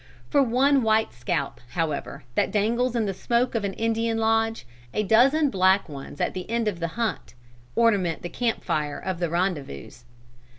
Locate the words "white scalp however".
0.81-2.23